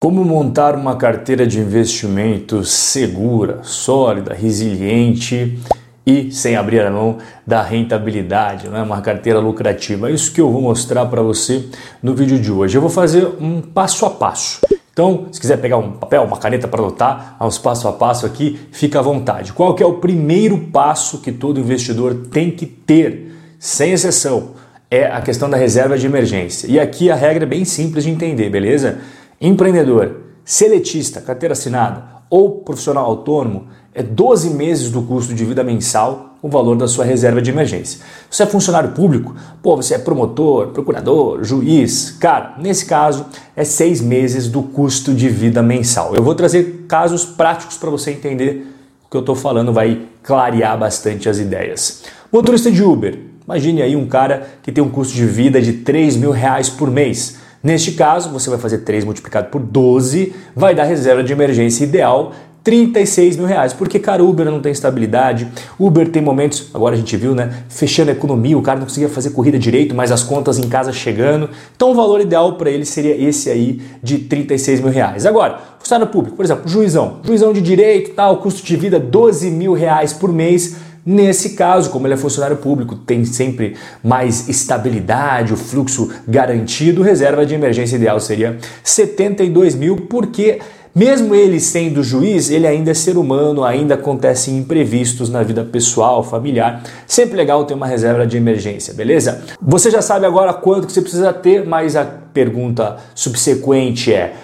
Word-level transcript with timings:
Como 0.00 0.24
montar 0.24 0.76
uma 0.76 0.94
carteira 0.94 1.44
de 1.44 1.58
investimentos 1.58 2.70
segura, 2.70 3.64
sólida, 3.64 4.32
resiliente 4.32 5.58
e 6.06 6.30
sem 6.30 6.54
abrir 6.54 6.82
a 6.82 6.90
mão 6.90 7.18
da 7.44 7.62
rentabilidade, 7.62 8.68
não 8.68 8.76
é 8.76 8.82
uma 8.82 9.00
carteira 9.00 9.40
lucrativa. 9.40 10.08
É 10.08 10.12
isso 10.12 10.32
que 10.32 10.40
eu 10.40 10.52
vou 10.52 10.62
mostrar 10.62 11.04
para 11.06 11.20
você 11.20 11.64
no 12.00 12.14
vídeo 12.14 12.38
de 12.38 12.52
hoje. 12.52 12.78
Eu 12.78 12.80
vou 12.80 12.88
fazer 12.88 13.26
um 13.40 13.60
passo 13.60 14.06
a 14.06 14.10
passo. 14.10 14.60
Então, 14.92 15.26
se 15.32 15.40
quiser 15.40 15.56
pegar 15.56 15.78
um 15.78 15.90
papel, 15.90 16.22
uma 16.22 16.36
caneta 16.36 16.68
para 16.68 16.80
anotar 16.80 17.34
aos 17.36 17.58
passo 17.58 17.88
a 17.88 17.92
passo 17.92 18.24
aqui, 18.24 18.56
fica 18.70 19.00
à 19.00 19.02
vontade. 19.02 19.52
Qual 19.52 19.74
que 19.74 19.82
é 19.82 19.86
o 19.86 19.94
primeiro 19.94 20.58
passo 20.72 21.18
que 21.18 21.32
todo 21.32 21.58
investidor 21.58 22.28
tem 22.30 22.52
que 22.52 22.66
ter, 22.66 23.32
sem 23.58 23.90
exceção? 23.90 24.50
É 24.88 25.06
a 25.06 25.20
questão 25.20 25.50
da 25.50 25.56
reserva 25.56 25.98
de 25.98 26.06
emergência. 26.06 26.68
E 26.68 26.78
aqui 26.78 27.10
a 27.10 27.16
regra 27.16 27.42
é 27.42 27.48
bem 27.48 27.64
simples 27.64 28.04
de 28.04 28.10
entender, 28.10 28.48
beleza? 28.48 29.00
Empreendedor, 29.40 30.16
seletista, 30.44 31.20
carteira 31.20 31.52
assinada 31.52 32.18
ou 32.28 32.58
profissional 32.62 33.04
autônomo 33.04 33.68
é 33.94 34.02
12 34.02 34.50
meses 34.50 34.90
do 34.90 35.02
custo 35.02 35.32
de 35.32 35.44
vida 35.44 35.62
mensal 35.62 36.36
o 36.42 36.48
valor 36.48 36.76
da 36.76 36.86
sua 36.86 37.04
reserva 37.04 37.42
de 37.42 37.50
emergência. 37.50 38.00
Se 38.30 38.36
você 38.36 38.42
é 38.44 38.46
funcionário 38.46 38.90
público, 38.90 39.34
pô, 39.62 39.76
você 39.76 39.94
é 39.94 39.98
promotor, 39.98 40.68
procurador, 40.68 41.42
juiz, 41.42 42.16
cara, 42.18 42.54
nesse 42.58 42.86
caso 42.86 43.26
é 43.56 43.64
seis 43.64 44.00
meses 44.00 44.48
do 44.48 44.62
custo 44.62 45.14
de 45.14 45.28
vida 45.28 45.62
mensal. 45.62 46.14
Eu 46.14 46.22
vou 46.22 46.34
trazer 46.34 46.86
casos 46.88 47.24
práticos 47.24 47.76
para 47.76 47.90
você 47.90 48.12
entender 48.12 48.66
o 49.04 49.10
que 49.10 49.16
eu 49.16 49.20
estou 49.20 49.34
falando, 49.34 49.72
vai 49.72 50.02
clarear 50.22 50.78
bastante 50.78 51.28
as 51.28 51.38
ideias. 51.38 52.04
Motorista 52.32 52.70
de 52.70 52.82
Uber, 52.82 53.18
imagine 53.44 53.82
aí 53.82 53.96
um 53.96 54.06
cara 54.06 54.48
que 54.62 54.70
tem 54.70 54.82
um 54.82 54.90
custo 54.90 55.14
de 55.14 55.24
vida 55.26 55.62
de 55.62 55.72
3 55.72 56.16
mil 56.16 56.30
reais 56.30 56.68
por 56.68 56.90
mês. 56.90 57.38
Neste 57.62 57.92
caso, 57.92 58.30
você 58.30 58.48
vai 58.48 58.58
fazer 58.58 58.78
3 58.78 59.04
multiplicado 59.04 59.48
por 59.48 59.60
12, 59.60 60.32
vai 60.54 60.74
dar 60.74 60.84
reserva 60.84 61.24
de 61.24 61.32
emergência 61.32 61.84
ideal 61.84 62.32
36 62.68 63.38
mil 63.38 63.46
reais. 63.46 63.72
Porque, 63.72 63.98
cara, 63.98 64.22
Uber 64.22 64.44
não 64.44 64.60
tem 64.60 64.70
estabilidade. 64.72 65.48
Uber 65.78 66.06
tem 66.10 66.20
momentos, 66.20 66.68
agora 66.74 66.94
a 66.94 66.98
gente 66.98 67.16
viu, 67.16 67.34
né? 67.34 67.62
Fechando 67.70 68.10
a 68.10 68.12
economia, 68.12 68.58
o 68.58 68.60
cara 68.62 68.78
não 68.78 68.86
conseguia 68.86 69.08
fazer 69.08 69.30
corrida 69.30 69.58
direito, 69.58 69.94
mas 69.94 70.12
as 70.12 70.22
contas 70.22 70.58
em 70.58 70.68
casa 70.68 70.92
chegando. 70.92 71.48
Então 71.74 71.92
o 71.92 71.94
valor 71.94 72.20
ideal 72.20 72.54
para 72.56 72.70
ele 72.70 72.84
seria 72.84 73.16
esse 73.16 73.48
aí 73.48 73.80
de 74.02 74.18
36 74.18 74.80
mil 74.80 74.92
reais. 74.92 75.24
Agora, 75.24 75.58
funcionário 75.78 76.12
público, 76.12 76.36
por 76.36 76.44
exemplo, 76.44 76.68
juizão. 76.68 77.20
Juizão 77.24 77.54
de 77.54 77.62
direito, 77.62 78.10
tal, 78.14 78.36
custo 78.36 78.62
de 78.62 78.76
vida 78.76 79.00
12 79.00 79.50
mil 79.50 79.72
reais 79.72 80.12
por 80.12 80.30
mês 80.30 80.76
Nesse 81.10 81.54
caso, 81.54 81.88
como 81.88 82.06
ele 82.06 82.12
é 82.12 82.16
funcionário 82.18 82.58
público, 82.58 82.94
tem 82.94 83.24
sempre 83.24 83.76
mais 84.04 84.46
estabilidade, 84.46 85.54
o 85.54 85.56
fluxo 85.56 86.10
garantido, 86.28 87.00
reserva 87.00 87.46
de 87.46 87.54
emergência 87.54 87.96
ideal 87.96 88.20
seria 88.20 88.58
72 88.84 89.74
mil, 89.74 89.96
porque 89.96 90.58
mesmo 90.94 91.34
ele 91.34 91.60
sendo 91.60 92.02
juiz, 92.02 92.50
ele 92.50 92.66
ainda 92.66 92.90
é 92.90 92.94
ser 92.94 93.16
humano, 93.16 93.64
ainda 93.64 93.94
acontecem 93.94 94.58
imprevistos 94.58 95.30
na 95.30 95.42
vida 95.42 95.64
pessoal, 95.64 96.22
familiar. 96.22 96.82
Sempre 97.06 97.38
legal 97.38 97.64
ter 97.64 97.72
uma 97.72 97.86
reserva 97.86 98.26
de 98.26 98.36
emergência, 98.36 98.92
beleza? 98.92 99.40
Você 99.62 99.90
já 99.90 100.02
sabe 100.02 100.26
agora 100.26 100.52
quanto 100.52 100.86
que 100.86 100.92
você 100.92 101.00
precisa 101.00 101.32
ter, 101.32 101.64
mas 101.64 101.96
a 101.96 102.04
pergunta 102.04 102.98
subsequente 103.14 104.12
é: 104.12 104.34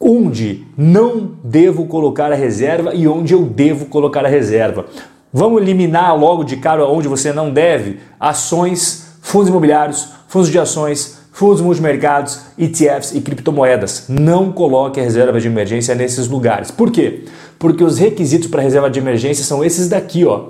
onde 0.00 0.66
não 0.76 1.30
devo 1.44 1.86
colocar 1.86 2.32
a 2.32 2.34
reserva 2.34 2.92
e 2.92 3.06
onde 3.06 3.34
eu 3.34 3.44
devo 3.44 3.86
colocar 3.86 4.24
a 4.24 4.28
reserva? 4.28 4.86
Vamos 5.32 5.60
eliminar 5.60 6.18
logo 6.18 6.42
de 6.42 6.56
cara 6.56 6.86
onde 6.86 7.06
você 7.06 7.32
não 7.32 7.50
deve 7.50 7.98
ações, 8.18 9.18
fundos 9.20 9.50
imobiliários, 9.50 10.08
fundos 10.26 10.48
de 10.48 10.58
ações, 10.58 11.18
fundos 11.32 11.60
multimercados, 11.60 12.40
ETFs 12.56 13.14
e 13.14 13.20
criptomoedas. 13.20 14.06
Não 14.08 14.50
coloque 14.50 14.98
a 14.98 15.02
reserva 15.02 15.38
de 15.38 15.46
emergência 15.46 15.94
nesses 15.94 16.28
lugares. 16.28 16.70
Por 16.70 16.90
quê? 16.90 17.26
Porque 17.58 17.84
os 17.84 17.98
requisitos 17.98 18.48
para 18.48 18.62
reserva 18.62 18.88
de 18.88 18.98
emergência 18.98 19.44
são 19.44 19.62
esses 19.62 19.88
daqui, 19.88 20.24
ó. 20.24 20.46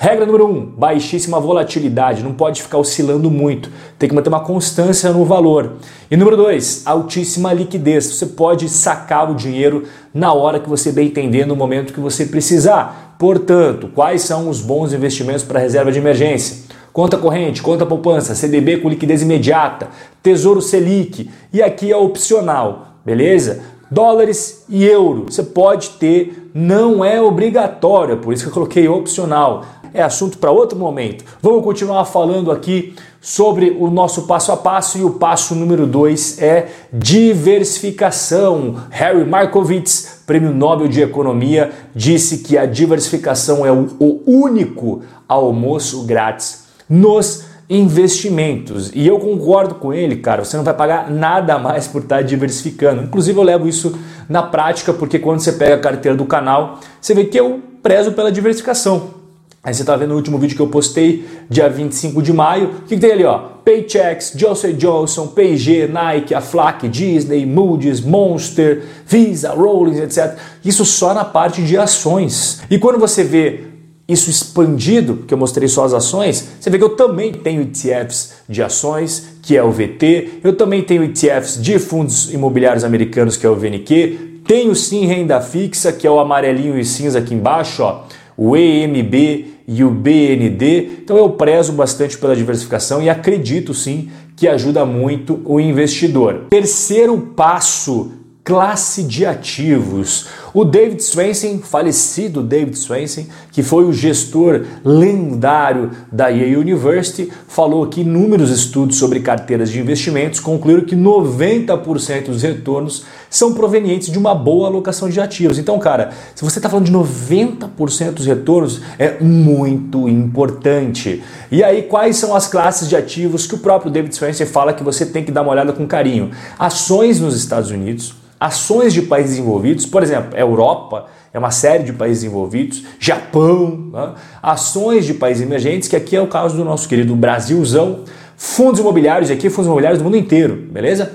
Regra 0.00 0.26
número 0.26 0.46
1, 0.46 0.50
um, 0.50 0.66
baixíssima 0.66 1.40
volatilidade, 1.40 2.22
não 2.22 2.32
pode 2.32 2.62
ficar 2.62 2.78
oscilando 2.78 3.28
muito, 3.28 3.68
tem 3.98 4.08
que 4.08 4.14
manter 4.14 4.28
uma 4.28 4.38
constância 4.38 5.12
no 5.12 5.24
valor. 5.24 5.72
E 6.08 6.16
número 6.16 6.36
2, 6.36 6.82
altíssima 6.86 7.52
liquidez, 7.52 8.06
você 8.06 8.26
pode 8.26 8.68
sacar 8.68 9.28
o 9.28 9.34
dinheiro 9.34 9.84
na 10.14 10.32
hora 10.32 10.60
que 10.60 10.68
você 10.68 10.92
bem 10.92 11.08
entender, 11.08 11.46
no 11.46 11.56
momento 11.56 11.92
que 11.92 11.98
você 11.98 12.26
precisar. 12.26 13.07
Portanto, 13.18 13.90
quais 13.92 14.22
são 14.22 14.48
os 14.48 14.60
bons 14.60 14.92
investimentos 14.92 15.42
para 15.42 15.58
reserva 15.58 15.90
de 15.90 15.98
emergência? 15.98 16.68
Conta 16.92 17.16
corrente, 17.16 17.60
conta 17.60 17.84
poupança, 17.84 18.34
CDB 18.34 18.78
com 18.78 18.88
liquidez 18.88 19.22
imediata, 19.22 19.88
Tesouro 20.22 20.62
Selic 20.62 21.28
e 21.52 21.62
aqui 21.62 21.90
é 21.90 21.96
opcional, 21.96 22.94
beleza? 23.04 23.60
Dólares 23.90 24.64
e 24.68 24.84
euro, 24.84 25.26
você 25.28 25.42
pode 25.42 25.90
ter, 25.90 26.50
não 26.54 27.04
é 27.04 27.20
obrigatório, 27.20 28.18
por 28.18 28.32
isso 28.32 28.44
que 28.44 28.50
eu 28.50 28.54
coloquei 28.54 28.86
opcional 28.86 29.64
é 29.92 30.02
assunto 30.02 30.38
para 30.38 30.50
outro 30.50 30.78
momento. 30.78 31.24
Vamos 31.40 31.62
continuar 31.62 32.04
falando 32.04 32.50
aqui 32.50 32.94
sobre 33.20 33.76
o 33.78 33.90
nosso 33.90 34.22
passo 34.22 34.52
a 34.52 34.56
passo 34.56 34.98
e 34.98 35.04
o 35.04 35.10
passo 35.10 35.54
número 35.54 35.86
2 35.86 36.40
é 36.40 36.68
diversificação. 36.92 38.76
Harry 38.90 39.24
Markowitz, 39.24 40.22
prêmio 40.26 40.52
Nobel 40.52 40.88
de 40.88 41.02
Economia, 41.02 41.70
disse 41.94 42.38
que 42.38 42.56
a 42.56 42.66
diversificação 42.66 43.66
é 43.66 43.72
o 43.72 44.22
único 44.26 45.02
almoço 45.28 46.04
grátis 46.04 46.68
nos 46.88 47.48
investimentos. 47.68 48.90
E 48.94 49.06
eu 49.06 49.18
concordo 49.18 49.74
com 49.74 49.92
ele, 49.92 50.16
cara. 50.16 50.44
Você 50.44 50.56
não 50.56 50.64
vai 50.64 50.74
pagar 50.74 51.10
nada 51.10 51.58
mais 51.58 51.86
por 51.86 52.02
estar 52.02 52.22
diversificando. 52.22 53.02
Inclusive, 53.02 53.38
eu 53.38 53.42
levo 53.42 53.68
isso 53.68 53.98
na 54.28 54.42
prática, 54.42 54.92
porque 54.92 55.18
quando 55.18 55.40
você 55.40 55.52
pega 55.52 55.74
a 55.74 55.80
carteira 55.80 56.16
do 56.16 56.24
canal, 56.24 56.80
você 57.00 57.14
vê 57.14 57.24
que 57.24 57.38
eu 57.38 57.60
prezo 57.82 58.12
pela 58.12 58.32
diversificação. 58.32 59.17
Aí 59.62 59.74
você 59.74 59.82
está 59.82 59.96
vendo 59.96 60.12
o 60.12 60.14
último 60.14 60.38
vídeo 60.38 60.54
que 60.54 60.62
eu 60.62 60.68
postei, 60.68 61.26
dia 61.50 61.68
25 61.68 62.22
de 62.22 62.32
maio. 62.32 62.66
O 62.66 62.82
que, 62.82 62.94
que 62.94 63.00
tem 63.00 63.10
ali? 63.10 63.24
Ó? 63.24 63.38
Paychex, 63.64 64.32
Johnson 64.34 64.72
Johnson, 64.72 65.26
P&G, 65.26 65.88
Nike, 65.88 66.32
Aflac, 66.32 66.88
Disney, 66.88 67.44
Moody's, 67.44 68.00
Monster, 68.00 68.84
Visa, 69.04 69.50
Rollins, 69.50 69.98
etc. 69.98 70.38
Isso 70.64 70.84
só 70.84 71.12
na 71.12 71.24
parte 71.24 71.60
de 71.62 71.76
ações. 71.76 72.62
E 72.70 72.78
quando 72.78 72.98
você 72.98 73.24
vê 73.24 73.64
isso 74.08 74.30
expandido, 74.30 75.24
que 75.26 75.34
eu 75.34 75.38
mostrei 75.38 75.68
só 75.68 75.84
as 75.84 75.92
ações, 75.92 76.48
você 76.58 76.70
vê 76.70 76.78
que 76.78 76.84
eu 76.84 76.96
também 76.96 77.32
tenho 77.32 77.60
ETFs 77.60 78.36
de 78.48 78.62
ações, 78.62 79.34
que 79.42 79.56
é 79.56 79.62
o 79.62 79.70
VT, 79.70 80.40
eu 80.44 80.56
também 80.56 80.82
tenho 80.82 81.02
ETFs 81.02 81.60
de 81.60 81.78
fundos 81.78 82.32
imobiliários 82.32 82.84
americanos, 82.84 83.36
que 83.36 83.44
é 83.44 83.50
o 83.50 83.56
VNQ, 83.56 84.40
tenho 84.46 84.74
sim 84.74 85.04
renda 85.04 85.42
fixa, 85.42 85.92
que 85.92 86.06
é 86.06 86.10
o 86.10 86.18
amarelinho 86.18 86.78
e 86.78 86.84
cinza 86.86 87.18
aqui 87.18 87.34
embaixo, 87.34 87.82
ó 87.82 88.04
o 88.38 88.56
EMB 88.56 89.46
e 89.66 89.82
o 89.82 89.90
BND. 89.90 91.00
Então 91.02 91.16
eu 91.16 91.30
prezo 91.30 91.72
bastante 91.72 92.16
pela 92.16 92.36
diversificação 92.36 93.02
e 93.02 93.10
acredito 93.10 93.74
sim 93.74 94.08
que 94.36 94.46
ajuda 94.46 94.86
muito 94.86 95.42
o 95.44 95.58
investidor. 95.58 96.46
Terceiro 96.48 97.18
passo 97.34 98.12
classe 98.44 99.02
de 99.02 99.26
ativos. 99.26 100.26
O 100.58 100.64
David 100.64 101.00
Swensen, 101.04 101.60
falecido 101.60 102.42
David 102.42 102.76
Swensen, 102.76 103.28
que 103.52 103.62
foi 103.62 103.84
o 103.84 103.92
gestor 103.92 104.62
lendário 104.84 105.92
da 106.10 106.26
Yale 106.26 106.56
University, 106.56 107.30
falou 107.46 107.86
que 107.86 108.00
inúmeros 108.00 108.50
estudos 108.50 108.98
sobre 108.98 109.20
carteiras 109.20 109.70
de 109.70 109.78
investimentos 109.78 110.40
concluíram 110.40 110.84
que 110.84 110.96
90% 110.96 112.24
dos 112.24 112.42
retornos 112.42 113.04
são 113.30 113.54
provenientes 113.54 114.10
de 114.10 114.18
uma 114.18 114.34
boa 114.34 114.66
alocação 114.66 115.08
de 115.08 115.20
ativos. 115.20 115.60
Então, 115.60 115.78
cara, 115.78 116.10
se 116.34 116.42
você 116.42 116.58
está 116.58 116.68
falando 116.68 116.86
de 116.86 116.92
90% 116.92 118.14
dos 118.14 118.26
retornos, 118.26 118.80
é 118.98 119.16
muito 119.20 120.08
importante. 120.08 121.22
E 121.52 121.62
aí, 121.62 121.82
quais 121.82 122.16
são 122.16 122.34
as 122.34 122.48
classes 122.48 122.88
de 122.88 122.96
ativos 122.96 123.46
que 123.46 123.54
o 123.54 123.58
próprio 123.58 123.92
David 123.92 124.12
Swensen 124.12 124.44
fala 124.44 124.72
que 124.72 124.82
você 124.82 125.06
tem 125.06 125.22
que 125.22 125.30
dar 125.30 125.42
uma 125.42 125.52
olhada 125.52 125.72
com 125.72 125.86
carinho? 125.86 126.32
Ações 126.58 127.20
nos 127.20 127.36
Estados 127.36 127.70
Unidos, 127.70 128.16
ações 128.40 128.92
de 128.92 129.02
países 129.02 129.32
desenvolvidos, 129.32 129.84
por 129.84 130.02
exemplo, 130.02 130.38
Europa 130.48 131.06
é 131.32 131.38
uma 131.38 131.50
série 131.50 131.84
de 131.84 131.92
países 131.92 132.22
desenvolvidos, 132.22 132.84
Japão, 132.98 133.90
né? 133.92 134.14
ações 134.42 135.04
de 135.04 135.14
países 135.14 135.42
emergentes, 135.42 135.88
que 135.88 135.96
aqui 135.96 136.16
é 136.16 136.20
o 136.20 136.26
caso 136.26 136.56
do 136.56 136.64
nosso 136.64 136.88
querido 136.88 137.14
Brasilzão, 137.14 138.04
fundos 138.36 138.80
imobiliários, 138.80 139.30
aqui 139.30 139.50
fundos 139.50 139.66
imobiliários 139.66 140.00
do 140.00 140.04
mundo 140.04 140.16
inteiro, 140.16 140.56
beleza? 140.70 141.12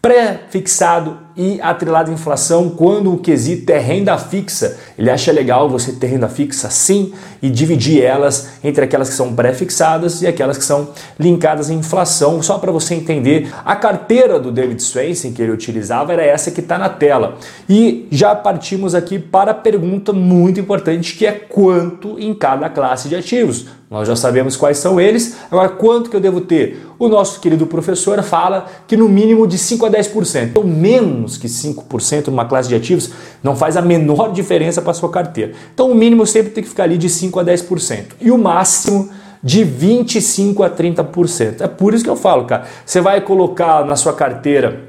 Pré-fixado 0.00 1.18
e 1.38 1.60
atrelado 1.62 2.10
à 2.10 2.14
inflação 2.14 2.68
quando 2.68 3.14
o 3.14 3.18
quesito 3.18 3.70
é 3.70 3.78
renda 3.78 4.18
fixa. 4.18 4.76
Ele 4.98 5.08
acha 5.08 5.30
legal 5.30 5.70
você 5.70 5.92
ter 5.92 6.08
renda 6.08 6.28
fixa 6.28 6.68
sim 6.68 7.12
e 7.40 7.48
dividir 7.48 8.02
elas 8.02 8.48
entre 8.64 8.84
aquelas 8.84 9.08
que 9.08 9.14
são 9.14 9.32
pré-fixadas 9.32 10.20
e 10.20 10.26
aquelas 10.26 10.58
que 10.58 10.64
são 10.64 10.88
linkadas 11.16 11.70
à 11.70 11.72
inflação, 11.74 12.42
só 12.42 12.58
para 12.58 12.72
você 12.72 12.96
entender. 12.96 13.48
A 13.64 13.76
carteira 13.76 14.40
do 14.40 14.50
David 14.50 14.82
Swensen 14.82 15.32
que 15.32 15.40
ele 15.40 15.52
utilizava 15.52 16.12
era 16.12 16.24
essa 16.24 16.50
que 16.50 16.60
está 16.60 16.76
na 16.76 16.88
tela. 16.88 17.38
E 17.70 18.08
já 18.10 18.34
partimos 18.34 18.92
aqui 18.92 19.16
para 19.16 19.52
a 19.52 19.54
pergunta 19.54 20.12
muito 20.12 20.58
importante 20.58 21.16
que 21.16 21.24
é 21.24 21.30
quanto 21.30 22.18
em 22.18 22.34
cada 22.34 22.68
classe 22.68 23.08
de 23.08 23.14
ativos. 23.14 23.66
Nós 23.90 24.06
já 24.06 24.14
sabemos 24.14 24.54
quais 24.54 24.76
são 24.76 25.00
eles, 25.00 25.36
agora 25.50 25.70
quanto 25.70 26.10
que 26.10 26.16
eu 26.16 26.20
devo 26.20 26.42
ter? 26.42 26.86
O 26.98 27.08
nosso 27.08 27.40
querido 27.40 27.66
professor 27.66 28.22
fala 28.22 28.66
que 28.86 28.98
no 28.98 29.08
mínimo 29.08 29.46
de 29.46 29.56
5 29.56 29.86
a 29.86 29.90
10%, 29.90 30.50
ou 30.56 30.66
menos 30.66 31.27
menos 31.28 31.36
que 31.36 31.46
5% 31.46 32.28
numa 32.28 32.46
classe 32.46 32.68
de 32.68 32.74
ativos 32.74 33.10
não 33.42 33.54
faz 33.54 33.76
a 33.76 33.82
menor 33.82 34.32
diferença 34.32 34.80
para 34.80 34.94
sua 34.94 35.10
carteira. 35.10 35.52
Então 35.74 35.90
o 35.90 35.94
mínimo 35.94 36.26
sempre 36.26 36.50
tem 36.50 36.64
que 36.64 36.70
ficar 36.70 36.84
ali 36.84 36.96
de 36.96 37.08
5 37.08 37.38
a 37.38 37.44
10% 37.44 38.04
e 38.20 38.30
o 38.30 38.38
máximo 38.38 39.10
de 39.42 39.62
25 39.62 40.62
a 40.62 40.70
30%. 40.70 41.60
É 41.60 41.68
por 41.68 41.94
isso 41.94 42.02
que 42.02 42.10
eu 42.10 42.16
falo, 42.16 42.44
cara. 42.44 42.64
Você 42.84 43.00
vai 43.00 43.20
colocar 43.20 43.84
na 43.84 43.94
sua 43.94 44.12
carteira, 44.12 44.80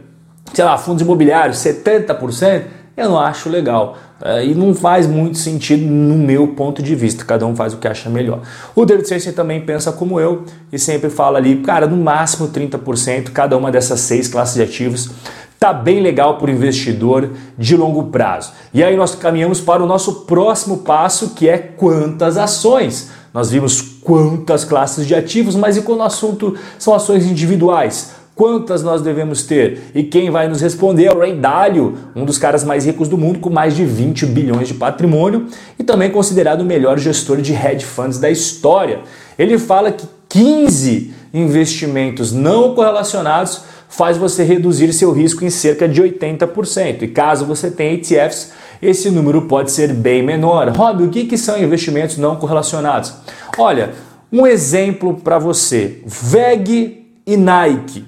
sei 0.54 0.64
lá, 0.64 0.78
fundos 0.78 1.04
imobiliários 1.04 1.58
70%, 1.58 2.64
eu 2.98 3.10
não 3.10 3.20
acho 3.20 3.50
legal. 3.50 3.98
É, 4.22 4.46
e 4.46 4.54
não 4.54 4.76
faz 4.76 5.08
muito 5.08 5.38
sentido 5.38 5.86
no 5.86 6.16
meu 6.16 6.50
ponto 6.50 6.84
de 6.84 6.94
vista. 6.94 7.24
Cada 7.24 7.46
um 7.46 7.56
faz 7.56 7.74
o 7.74 7.78
que 7.78 7.88
acha 7.88 8.10
melhor. 8.10 8.42
O 8.76 8.86
David 8.86 9.08
Sensei 9.08 9.32
também 9.32 9.62
pensa 9.62 9.94
como 9.94 10.20
eu 10.20 10.44
e 10.72 10.78
sempre 10.78 11.10
fala 11.10 11.38
ali, 11.38 11.58
cara, 11.62 11.88
no 11.88 11.96
máximo 11.96 12.50
30%, 12.50 13.30
cada 13.32 13.58
uma 13.58 13.72
dessas 13.72 14.02
seis 14.02 14.28
classes 14.28 14.56
de 14.56 14.62
ativos 14.62 15.10
tá 15.60 15.74
bem 15.74 16.00
legal 16.00 16.38
para 16.38 16.48
o 16.48 16.54
investidor 16.54 17.32
de 17.58 17.76
longo 17.76 18.06
prazo. 18.06 18.54
E 18.74 18.82
aí 18.82 18.96
nós 18.96 19.14
caminhamos 19.14 19.60
para 19.60 19.84
o 19.84 19.86
nosso 19.86 20.22
próximo 20.22 20.78
passo, 20.78 21.32
que 21.32 21.50
é 21.50 21.58
quantas 21.58 22.38
ações. 22.38 23.12
Nós 23.34 23.52
vimos 23.52 23.82
quantas 23.82 24.64
classes 24.64 25.06
de 25.06 25.14
ativos, 25.14 25.56
mas 25.56 25.76
e 25.76 25.82
quando 25.82 26.00
o 26.00 26.04
assunto 26.04 26.56
são 26.80 26.94
ações 26.94 27.26
individuais? 27.26 28.12
Quantas 28.34 28.82
nós 28.82 29.02
devemos 29.02 29.44
ter? 29.44 29.92
E 29.94 30.02
quem 30.02 30.32
vai 30.32 30.48
nos 30.48 30.62
responder 30.62 31.08
é 31.08 31.12
o 31.12 31.20
Ray 31.20 31.36
Dalio, 31.36 31.98
um 32.16 32.24
dos 32.24 32.38
caras 32.38 32.64
mais 32.64 32.86
ricos 32.86 33.10
do 33.10 33.18
mundo, 33.18 33.40
com 33.40 33.50
mais 33.50 33.76
de 33.76 33.84
20 33.84 34.28
bilhões 34.28 34.70
de 34.70 34.76
patrimônio 34.76 35.48
e 35.78 35.84
também 35.84 36.10
considerado 36.10 36.62
o 36.62 36.66
melhor 36.66 36.98
gestor 36.98 37.42
de 37.42 37.52
hedge 37.52 37.86
funds 37.86 38.18
da 38.18 38.32
história. 38.32 39.02
Ele 39.38 39.60
fala 39.60 39.92
que 39.92 40.08
15 40.30 41.14
investimentos 41.34 42.32
não 42.32 42.74
correlacionados 42.74 43.62
faz 43.90 44.16
você 44.16 44.44
reduzir 44.44 44.94
seu 44.94 45.12
risco 45.12 45.44
em 45.44 45.50
cerca 45.50 45.90
de 45.90 46.02
80%. 46.02 47.02
E 47.02 47.08
caso 47.08 47.46
você 47.46 47.70
tenha 47.70 47.96
ETFs, 47.96 48.54
esse 48.82 49.10
número 49.10 49.42
pode 49.42 49.72
ser 49.72 49.92
bem 49.92 50.24
menor. 50.24 50.70
Rob, 50.70 51.04
o 51.04 51.10
que, 51.10 51.26
que 51.26 51.38
são 51.38 51.62
investimentos 51.62 52.18
não 52.18 52.38
correlacionados? 52.38 53.14
Olha, 53.58 53.94
um 54.32 54.46
exemplo 54.46 55.16
para 55.16 55.40
você: 55.40 56.02
VEG 56.06 57.08
e 57.26 57.36
Nike. 57.36 58.06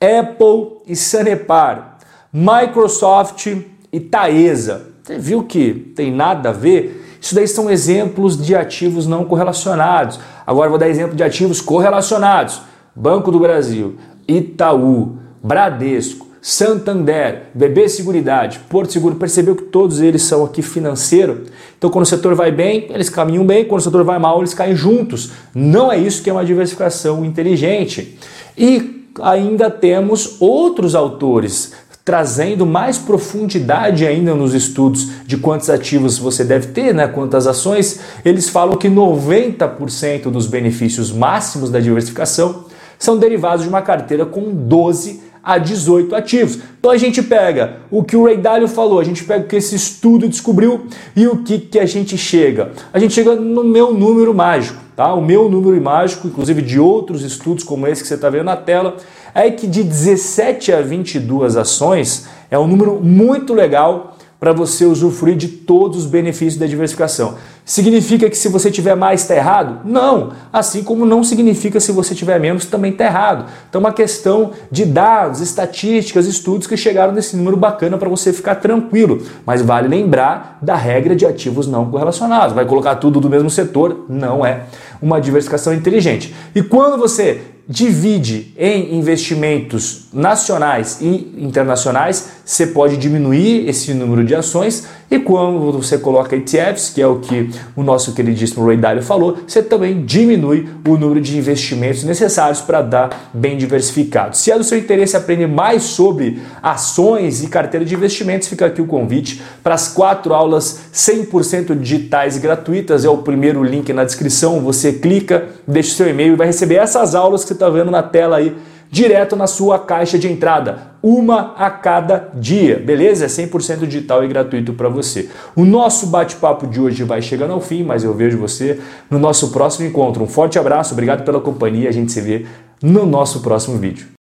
Apple 0.00 0.78
e 0.86 0.94
Sanepar, 0.94 1.98
Microsoft 2.32 3.48
e 3.92 3.98
Taesa. 3.98 4.86
Você 5.02 5.18
viu 5.18 5.42
que 5.42 5.74
tem 5.96 6.12
nada 6.12 6.50
a 6.50 6.52
ver? 6.52 7.18
Isso 7.20 7.34
daí 7.34 7.48
são 7.48 7.68
exemplos 7.68 8.40
de 8.40 8.54
ativos 8.54 9.08
não 9.08 9.24
correlacionados. 9.24 10.20
Agora 10.46 10.70
vou 10.70 10.78
dar 10.78 10.88
exemplo 10.88 11.16
de 11.16 11.24
ativos 11.24 11.60
correlacionados. 11.60 12.60
Banco 12.94 13.32
do 13.32 13.40
Brasil, 13.40 13.96
Itaú, 14.28 15.16
Bradesco, 15.42 16.28
Santander, 16.40 17.46
BB 17.54 17.88
Seguridade, 17.88 18.60
Porto 18.68 18.92
Seguro, 18.92 19.16
percebeu 19.16 19.56
que 19.56 19.64
todos 19.64 20.00
eles 20.00 20.22
são 20.22 20.44
aqui 20.44 20.62
financeiro. 20.62 21.44
Então, 21.76 21.90
quando 21.90 22.04
o 22.04 22.08
setor 22.08 22.34
vai 22.34 22.52
bem, 22.52 22.86
eles 22.90 23.08
caminham 23.08 23.44
bem, 23.44 23.64
quando 23.64 23.80
o 23.80 23.84
setor 23.84 24.04
vai 24.04 24.18
mal, 24.18 24.38
eles 24.38 24.54
caem 24.54 24.76
juntos. 24.76 25.32
Não 25.54 25.90
é 25.90 25.98
isso 25.98 26.22
que 26.22 26.30
é 26.30 26.32
uma 26.32 26.44
diversificação 26.44 27.24
inteligente. 27.24 28.18
E 28.56 29.06
ainda 29.20 29.70
temos 29.70 30.36
outros 30.40 30.94
autores 30.94 31.72
trazendo 32.04 32.64
mais 32.64 32.96
profundidade 32.96 34.06
ainda 34.06 34.34
nos 34.34 34.54
estudos 34.54 35.08
de 35.26 35.36
quantos 35.36 35.68
ativos 35.68 36.16
você 36.16 36.42
deve 36.42 36.68
ter, 36.68 36.94
né, 36.94 37.06
quantas 37.06 37.46
ações, 37.46 38.00
eles 38.24 38.48
falam 38.48 38.78
que 38.78 38.88
90% 38.88 40.30
dos 40.30 40.46
benefícios 40.46 41.12
máximos 41.12 41.70
da 41.70 41.78
diversificação 41.78 42.64
são 42.98 43.18
derivados 43.18 43.62
de 43.62 43.68
uma 43.68 43.82
carteira 43.82 44.26
com 44.26 44.52
12 44.52 45.28
a 45.42 45.56
18 45.56 46.14
ativos. 46.14 46.58
Então 46.78 46.90
a 46.90 46.96
gente 46.96 47.22
pega 47.22 47.78
o 47.90 48.04
que 48.04 48.16
o 48.16 48.24
Ray 48.24 48.36
Dalio 48.36 48.68
falou, 48.68 49.00
a 49.00 49.04
gente 49.04 49.24
pega 49.24 49.44
o 49.44 49.48
que 49.48 49.56
esse 49.56 49.74
estudo 49.74 50.28
descobriu 50.28 50.86
e 51.16 51.26
o 51.26 51.42
que, 51.42 51.58
que 51.58 51.78
a 51.78 51.86
gente 51.86 52.18
chega. 52.18 52.72
A 52.92 52.98
gente 52.98 53.14
chega 53.14 53.34
no 53.34 53.64
meu 53.64 53.94
número 53.94 54.34
mágico. 54.34 54.88
Tá? 54.94 55.14
O 55.14 55.24
meu 55.24 55.48
número 55.48 55.80
mágico, 55.80 56.26
inclusive 56.26 56.60
de 56.60 56.80
outros 56.80 57.22
estudos 57.22 57.62
como 57.62 57.86
esse 57.86 58.02
que 58.02 58.08
você 58.08 58.14
está 58.14 58.28
vendo 58.28 58.44
na 58.44 58.56
tela, 58.56 58.96
é 59.34 59.50
que 59.50 59.66
de 59.66 59.84
17 59.84 60.72
a 60.72 60.82
22 60.82 61.56
ações 61.56 62.26
é 62.50 62.58
um 62.58 62.66
número 62.66 63.00
muito 63.00 63.54
legal 63.54 64.17
para 64.40 64.52
você 64.52 64.84
usufruir 64.84 65.36
de 65.36 65.48
todos 65.48 65.98
os 65.98 66.06
benefícios 66.06 66.56
da 66.56 66.66
diversificação. 66.66 67.34
Significa 67.64 68.30
que 68.30 68.36
se 68.36 68.48
você 68.48 68.70
tiver 68.70 68.94
mais 68.94 69.22
está 69.22 69.34
errado? 69.34 69.80
Não. 69.84 70.32
Assim 70.52 70.82
como 70.82 71.04
não 71.04 71.24
significa 71.24 71.80
se 71.80 71.90
você 71.90 72.14
tiver 72.14 72.38
menos 72.38 72.64
também 72.64 72.92
está 72.92 73.04
errado. 73.04 73.46
Então, 73.68 73.80
é 73.80 73.84
uma 73.84 73.92
questão 73.92 74.52
de 74.70 74.84
dados, 74.84 75.40
estatísticas, 75.40 76.26
estudos 76.26 76.66
que 76.66 76.76
chegaram 76.76 77.12
nesse 77.12 77.36
número 77.36 77.56
bacana 77.56 77.98
para 77.98 78.08
você 78.08 78.32
ficar 78.32 78.54
tranquilo. 78.54 79.20
Mas 79.44 79.60
vale 79.60 79.88
lembrar 79.88 80.58
da 80.62 80.76
regra 80.76 81.16
de 81.16 81.26
ativos 81.26 81.66
não 81.66 81.90
correlacionados. 81.90 82.54
Vai 82.54 82.64
colocar 82.64 82.94
tudo 82.96 83.20
do 83.20 83.28
mesmo 83.28 83.50
setor? 83.50 84.06
Não 84.08 84.46
é 84.46 84.66
uma 85.02 85.20
diversificação 85.20 85.74
inteligente. 85.74 86.34
E 86.54 86.62
quando 86.62 86.96
você 86.96 87.42
divide 87.68 88.54
em 88.56 88.94
investimentos 88.96 90.06
nacionais 90.10 90.98
e 91.02 91.34
internacionais, 91.36 92.28
você 92.44 92.68
pode 92.68 92.96
diminuir 92.96 93.68
esse 93.68 93.92
número 93.92 94.24
de 94.24 94.34
ações 94.34 94.86
e 95.10 95.18
quando 95.18 95.72
você 95.72 95.96
coloca 95.96 96.36
ETFs, 96.36 96.90
que 96.90 97.00
é 97.00 97.06
o 97.06 97.18
que 97.18 97.50
o 97.74 97.82
nosso 97.82 98.12
queridíssimo 98.12 98.66
Ray 98.66 98.76
Dalio 98.76 99.02
falou, 99.02 99.38
você 99.46 99.62
também 99.62 100.04
diminui 100.04 100.68
o 100.86 100.96
número 100.98 101.20
de 101.20 101.36
investimentos 101.38 102.04
necessários 102.04 102.60
para 102.60 102.82
dar 102.82 103.30
bem 103.32 103.56
diversificado. 103.56 104.36
Se 104.36 104.50
é 104.50 104.58
do 104.58 104.64
seu 104.64 104.76
interesse 104.76 105.16
aprender 105.16 105.46
mais 105.46 105.84
sobre 105.84 106.42
ações 106.62 107.42
e 107.42 107.48
carteira 107.48 107.86
de 107.86 107.94
investimentos, 107.94 108.48
fica 108.48 108.66
aqui 108.66 108.82
o 108.82 108.86
convite 108.86 109.40
para 109.62 109.74
as 109.74 109.88
quatro 109.88 110.34
aulas 110.34 110.80
100% 110.92 111.78
digitais 111.78 112.36
e 112.36 112.40
gratuitas. 112.40 113.04
É 113.04 113.08
o 113.08 113.18
primeiro 113.18 113.64
link 113.64 113.90
na 113.94 114.04
descrição. 114.04 114.60
Você 114.60 114.92
clica, 114.92 115.46
deixa 115.66 115.92
o 115.92 115.96
seu 115.96 116.08
e-mail 116.08 116.34
e 116.34 116.36
vai 116.36 116.46
receber 116.46 116.76
essas 116.76 117.14
aulas 117.14 117.42
que 117.42 117.48
você 117.48 117.54
está 117.54 117.70
vendo 117.70 117.90
na 117.90 118.02
tela 118.02 118.36
aí 118.36 118.54
direto 118.90 119.36
na 119.36 119.46
sua 119.46 119.78
caixa 119.78 120.18
de 120.18 120.30
entrada, 120.30 120.92
uma 121.02 121.54
a 121.56 121.70
cada 121.70 122.30
dia, 122.34 122.78
beleza? 122.78 123.24
É 123.24 123.28
100% 123.28 123.86
digital 123.86 124.24
e 124.24 124.28
gratuito 124.28 124.72
para 124.72 124.88
você. 124.88 125.28
O 125.54 125.64
nosso 125.64 126.06
bate-papo 126.08 126.66
de 126.66 126.80
hoje 126.80 127.04
vai 127.04 127.22
chegando 127.22 127.52
ao 127.52 127.60
fim, 127.60 127.84
mas 127.84 128.02
eu 128.02 128.14
vejo 128.14 128.38
você 128.38 128.80
no 129.10 129.18
nosso 129.18 129.50
próximo 129.50 129.86
encontro. 129.86 130.24
Um 130.24 130.28
forte 130.28 130.58
abraço, 130.58 130.92
obrigado 130.92 131.24
pela 131.24 131.40
companhia, 131.40 131.88
a 131.88 131.92
gente 131.92 132.10
se 132.10 132.20
vê 132.20 132.46
no 132.82 133.06
nosso 133.06 133.40
próximo 133.40 133.78
vídeo. 133.78 134.08